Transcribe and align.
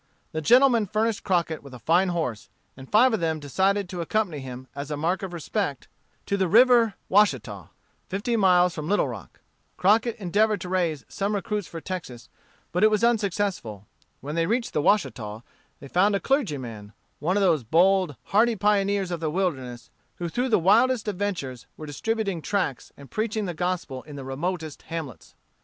The 0.31 0.41
gentlemen 0.41 0.87
furnished 0.87 1.23
Crockett 1.23 1.61
with 1.61 1.75
a 1.75 1.77
fine 1.79 2.09
horse, 2.09 2.49
and 2.75 2.89
five 2.91 3.13
of 3.13 3.19
them 3.19 3.39
decided 3.39 3.87
to 3.87 4.01
accompany 4.01 4.39
him, 4.39 4.67
as 4.73 4.89
a 4.89 4.97
mark 4.97 5.21
of 5.21 5.31
respect, 5.31 5.87
to 6.25 6.37
the 6.37 6.47
River 6.47 6.95
Washita, 7.07 7.69
fifty 8.09 8.35
miles 8.35 8.73
from 8.73 8.89
Little 8.89 9.07
Rock. 9.07 9.41
Crockett 9.77 10.15
endeavored 10.15 10.59
to 10.61 10.69
raise 10.69 11.05
some 11.07 11.35
recruits 11.35 11.67
for 11.67 11.79
Texas, 11.79 12.29
but 12.71 12.83
was 12.89 13.03
unsuccessful. 13.03 13.85
When 14.21 14.33
they 14.33 14.47
reached 14.47 14.73
the 14.73 14.81
Washita, 14.81 15.43
they 15.79 15.87
found 15.87 16.15
a 16.15 16.19
clergyman, 16.19 16.93
one 17.19 17.37
of 17.37 17.41
those 17.41 17.63
bold, 17.63 18.15
hardy 18.23 18.55
pioneers 18.55 19.11
of 19.11 19.19
the 19.19 19.29
wilderness, 19.29 19.91
who 20.15 20.29
through 20.29 20.49
the 20.49 20.57
wildest 20.57 21.07
adventures 21.07 21.67
were 21.77 21.85
distributing 21.85 22.41
tracts 22.41 22.91
and 22.97 23.11
preaching 23.11 23.45
the 23.45 23.53
gospel 23.53 24.01
in 24.01 24.15
the 24.15 24.25
remotest 24.25 24.81
hamlets. 24.81 25.35